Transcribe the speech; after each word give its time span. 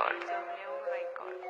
Records. 0.00 1.40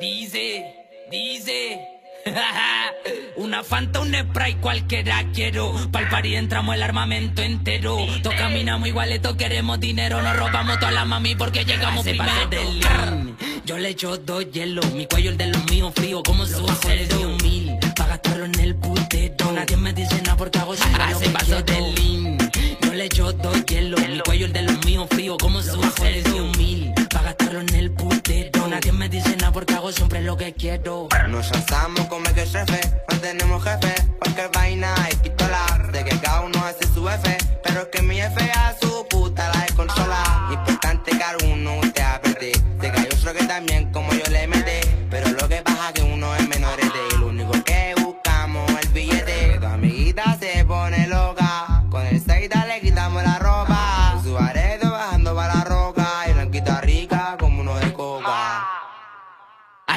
Dice, 0.00 0.64
dice. 1.10 1.80
Una 3.36 3.62
fanta, 3.62 4.00
un 4.00 4.14
spray, 4.14 4.54
cualquiera 4.56 5.24
quiero. 5.32 5.72
Pa'l 5.92 6.08
party 6.08 6.36
entramos 6.36 6.74
el 6.74 6.82
armamento 6.82 7.42
entero. 7.42 7.98
Todos 8.22 8.36
caminamos 8.36 8.88
igualeto, 8.88 9.36
queremos 9.36 9.78
dinero. 9.78 10.20
Nos 10.22 10.36
robamos 10.36 10.78
toda 10.78 10.90
la 10.90 11.04
mami 11.04 11.34
porque 11.34 11.64
llegamos 11.64 12.04
primero. 12.04 12.48
del 12.48 12.80
lean. 12.80 13.36
Yo 13.64 13.78
le 13.78 13.90
echo 13.90 14.16
dos 14.16 14.50
hielos. 14.50 14.90
Mi 14.92 15.06
cuello 15.06 15.30
el 15.30 15.36
de 15.36 15.46
los 15.48 15.70
míos 15.70 15.92
frío 15.94 16.22
como 16.22 16.46
su 16.46 16.66
de 16.66 17.26
un 17.26 17.36
mil. 17.42 17.76
Pa' 17.94 18.06
gastarlo 18.06 18.46
en 18.46 18.58
el 18.60 18.74
putero. 18.74 19.52
Nadie 19.52 19.76
me 19.76 19.92
dice 19.92 20.20
nada 20.22 20.36
porque 20.36 20.58
hago 20.58 20.74
lo 20.74 21.04
Hace 21.04 21.30
paso 21.30 21.62
del 21.62 21.94
lean. 21.94 22.38
Yo 22.80 22.92
le 22.94 23.04
echo 23.04 23.32
dos 23.32 23.64
hielos. 23.66 24.00
Mi 24.08 24.20
cuello 24.20 24.46
el 24.46 24.52
de 24.52 24.62
los 24.62 24.67
míos 24.98 25.08
frío 25.10 25.36
como 25.38 25.62
su 25.62 25.80
de 25.80 26.40
un 26.40 26.50
mil. 26.58 26.92
Pa' 27.10 27.22
gastarlo 27.22 27.60
en 27.60 27.74
el 27.74 27.90
putero. 27.92 28.66
Nadie 28.66 28.92
me 28.92 29.08
dice 29.08 29.36
nada 29.36 29.52
porque 29.52 29.74
hago 29.74 29.92
siempre 29.92 30.22
lo 30.22 30.36
que 30.36 30.52
quiero. 30.52 31.08
Nos 31.28 31.50
lanzamos 31.52 32.06
como 32.06 32.24
que 32.34 32.46
jefe, 32.46 32.80
no 33.10 33.18
tenemos 33.18 33.62
jefe, 33.62 33.94
cualquier 34.18 34.50
vaina 34.52 34.94
y 35.12 35.16
pistola. 35.16 35.90
De 35.92 36.04
que 36.04 36.18
cada 36.18 36.40
uno 36.40 36.58
hace 36.64 36.92
su 36.92 37.08
F, 37.08 37.38
pero 37.62 37.82
es 37.82 37.88
que 37.88 38.02
mi 38.02 38.20
F 38.20 38.50
a 38.50 38.74
su 38.80 39.06
puta 39.08 39.48
la 39.54 39.60
desconsola. 39.62 40.48
Importante 40.50 41.10
que 41.12 41.22
alguno 41.22 41.80
te 41.92 42.02
apriete, 42.02 42.52
de 42.80 42.92
que 42.92 43.00
hay 43.00 43.06
otro 43.06 43.34
que 43.34 43.44
también 43.44 43.92
como 43.92 44.12
yo 44.12 44.24
le 44.30 44.46
mete. 44.48 44.57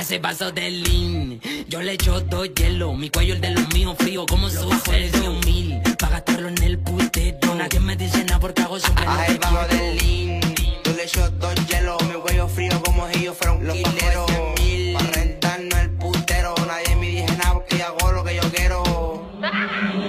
Hace 0.01 0.19
paso 0.19 0.51
del 0.51 0.81
lean, 0.81 1.39
yo 1.67 1.79
le 1.79 1.91
echo 1.91 2.19
dos 2.21 2.49
hielos, 2.55 2.97
mi 2.97 3.11
cuello 3.11 3.35
el 3.35 3.41
de 3.41 3.51
los 3.51 3.71
míos 3.71 3.95
frío 3.99 4.25
como 4.25 4.49
su 4.49 4.67
de 4.67 5.29
un 5.29 5.39
mil, 5.45 5.79
pa' 5.99 6.09
gastarlo 6.09 6.47
en 6.47 6.63
el 6.63 6.79
putero, 6.79 7.53
nadie 7.53 7.79
me 7.79 7.95
dice 7.95 8.23
nada 8.23 8.39
porque 8.39 8.63
hago 8.63 8.79
siempre 8.79 9.05
que 9.05 9.37
vamos 9.37 9.67
quiero. 9.67 9.83
del 9.83 9.97
lean. 9.97 10.55
Yo 10.83 10.93
le 10.93 11.03
echo 11.03 11.29
dos 11.29 11.53
hielos 11.67 11.97
Mi 12.07 12.19
cuello 12.19 12.47
frío 12.47 12.81
como 12.81 13.07
si 13.11 13.25
yo 13.25 13.33
fuera 13.35 13.53
un 13.53 13.67
los 13.67 13.77
quilero 13.77 14.25
Pa' 14.25 15.03
rentarnos 15.13 15.79
el 15.79 15.91
putero. 15.91 16.55
Nadie 16.65 16.95
me 16.95 17.07
dice 17.07 17.37
nada 17.37 17.53
porque 17.53 17.77
yo 17.77 17.85
hago 17.85 18.11
lo 18.11 18.23
que 18.23 18.35
yo 18.35 18.51
quiero. 18.51 18.83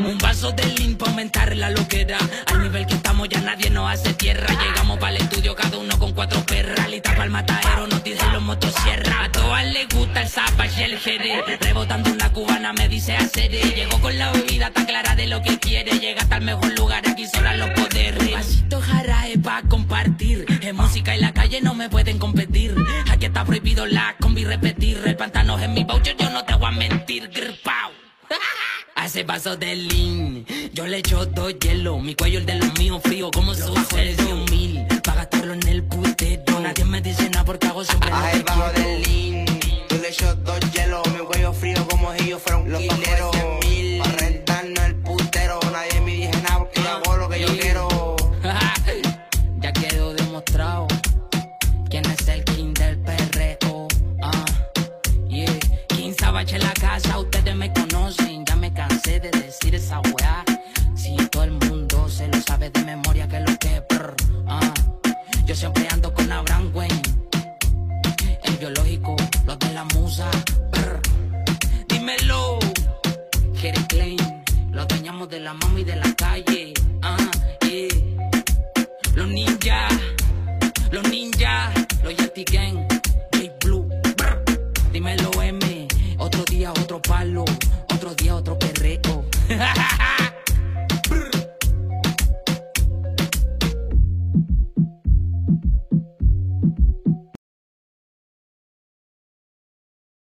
Un 0.08 0.18
vaso 0.22 0.52
de 0.52 0.64
lean 0.68 0.96
pa' 0.96 1.10
aumentar 1.10 1.54
la 1.54 1.68
loquera, 1.68 2.16
al 2.46 2.62
nivel 2.62 2.86
que 2.86 2.94
estamos 2.94 3.28
ya 3.28 3.42
nadie 3.42 3.68
nos 3.68 3.92
hace 3.92 4.14
tierra, 4.14 4.46
llegamos 4.58 4.98
para 4.98 5.16
el 5.16 5.22
estudio 5.22 5.54
cada 5.54 5.76
uno 5.76 5.91
para 7.22 7.26
el 7.26 7.30
matadero, 7.30 7.86
nos 7.86 8.02
dicen 8.02 8.32
los 8.32 8.42
motosierra, 8.42 9.24
a 9.24 9.30
todas 9.30 9.64
les 9.66 9.88
gusta 9.88 10.22
el 10.22 10.28
zapa 10.28 10.66
y 10.66 10.82
el 10.82 10.98
jerez, 10.98 11.44
rebotando 11.60 12.10
una 12.10 12.32
cubana 12.32 12.72
me 12.72 12.88
dice 12.88 13.16
hacer, 13.16 13.48
llegó 13.48 14.00
con 14.00 14.18
la 14.18 14.32
bebida 14.32 14.72
tan 14.72 14.86
clara 14.86 15.14
de 15.14 15.28
lo 15.28 15.40
que 15.40 15.56
quiere, 15.60 16.00
llega 16.00 16.22
hasta 16.22 16.38
el 16.38 16.44
mejor 16.44 16.76
lugar, 16.76 17.08
aquí 17.08 17.24
sobran 17.28 17.60
los 17.60 17.70
poderes, 17.70 18.32
vasito 18.32 18.80
jarae 18.80 19.38
pa' 19.38 19.62
compartir, 19.68 20.46
en 20.62 20.74
música 20.74 21.14
y 21.14 21.20
la 21.20 21.32
calle 21.32 21.60
no 21.60 21.74
me 21.74 21.88
pueden 21.88 22.18
competir, 22.18 22.74
aquí 23.08 23.26
está 23.26 23.44
prohibido 23.44 23.86
la 23.86 24.16
combi 24.20 24.44
repetir, 24.44 25.00
el 25.04 25.16
pantano 25.16 25.60
en 25.60 25.74
mi 25.74 25.84
voucher, 25.84 26.16
yo 26.16 26.28
no 26.30 26.44
te 26.44 26.54
voy 26.54 26.66
a 26.66 26.70
mentir, 26.72 27.28
grr, 27.28 27.54
pau. 27.62 27.92
Hace 28.96 29.24
paso 29.24 29.56
del 29.56 29.88
lean, 29.88 30.44
yo 30.72 30.86
le 30.86 30.98
echo 30.98 31.24
dos 31.26 31.54
hielos, 31.58 32.02
mi 32.02 32.14
cuello 32.14 32.38
el 32.38 32.46
de 32.46 32.56
los 32.56 32.78
míos 32.78 33.00
frío 33.02 33.30
como 33.30 33.54
su 33.54 33.74
de 33.74 34.16
mil, 34.50 34.86
pa' 35.02 35.14
gastarlo 35.14 35.54
en 35.54 35.68
el 35.68 35.82
putero, 35.84 36.60
nadie 36.60 36.81
me 36.92 37.00
dice 37.00 37.30
nada 37.30 37.42
porque 37.46 37.66
hago 37.68 37.82
siempre 37.82 38.10
lo 38.10 38.16
que 38.16 38.44
quiero. 38.44 38.72
del 38.72 39.02
lean 39.02 39.46
Yo 39.88 39.96
le 39.96 40.08
echo 40.08 40.34
dos 40.36 40.60
hielos 40.72 41.02
Mi 41.08 41.24
cuello 41.24 41.52
frío 41.54 41.88
como 41.88 42.12
si 42.18 42.28
yo 42.28 42.38
fuera 42.38 42.58
un 42.58 42.66
quilero 42.66 43.30
Pa' 44.02 44.10
rentarnos 44.18 44.84
el 44.84 44.94
putero 44.96 45.58
Nadie 45.72 46.00
me 46.02 46.10
dice 46.12 46.42
nada 46.42 46.58
porque 46.58 46.82
yo 46.82 46.90
hago 46.90 47.16
lo 47.16 47.28
que 47.30 47.40
yo 47.40 47.48
quiero 47.58 48.16
ya 49.60 49.72
quedó 49.72 50.12
demostrado 50.12 50.86
quién 51.88 52.04
es 52.10 52.28
el 52.28 52.44
king 52.44 52.74
del 52.74 52.98
perreo. 52.98 53.86
Ah, 54.20 54.44
yeah. 55.28 55.46
King 55.88 56.12
Savage 56.18 56.56
en 56.56 56.62
la 56.62 56.72
casa, 56.74 57.18
ustedes 57.18 57.54
me 57.54 57.72
conocen. 57.72 58.44
Ya 58.44 58.56
me 58.56 58.72
cansé 58.72 59.20
de 59.20 59.30
decir 59.30 59.76
esa 59.76 60.00
weá. 60.00 60.44
Si 60.96 61.14
todo 61.30 61.44
el 61.44 61.52
mundo 61.52 62.08
se 62.08 62.26
lo 62.26 62.40
sabe 62.42 62.70
de 62.70 62.82
memoria, 62.82 63.28
que 63.28 63.38
lo 63.40 63.56
que 63.58 63.80
brr, 63.88 64.16
ah. 64.48 64.72
Yo 65.46 65.54
siempre 65.54 65.86
ando 65.92 66.12
con 66.12 66.32
Abraham 66.32 66.70
Wayne. 66.74 66.81
Brr. 70.70 71.00
Dímelo. 71.88 72.58
Jerry 73.54 73.82
Klein, 73.86 74.18
los 74.70 74.86
dueñamos 74.88 75.28
de 75.30 75.40
la 75.40 75.54
mami 75.54 75.84
de 75.84 75.96
la 75.96 76.14
calle. 76.14 76.74
Ah, 77.00 77.16
yeah. 77.66 77.88
Los 79.14 79.28
ninjas, 79.28 79.92
los 80.90 81.08
ninjas, 81.08 81.72
los 82.02 82.14
Yeti 82.16 82.44
Gang, 82.44 82.86
J 83.32 83.52
Blue, 83.64 83.88
brr. 84.16 84.44
dímelo 84.92 85.30
M, 85.42 85.88
otro 86.18 86.44
día 86.44 86.72
otro 86.72 87.00
palo, 87.00 87.44
otro 87.94 88.14
día 88.14 88.34
otro 88.34 88.58
pedazo. 88.58 89.24